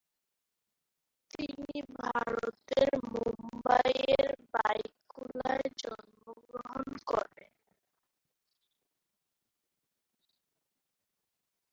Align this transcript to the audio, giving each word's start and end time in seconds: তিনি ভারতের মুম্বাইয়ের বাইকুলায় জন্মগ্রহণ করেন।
তিনি 1.31 1.75
ভারতের 1.95 2.91
মুম্বাইয়ের 3.13 4.29
বাইকুলায় 4.53 5.67
জন্মগ্রহণ 5.81 6.87
করেন। 7.07 7.51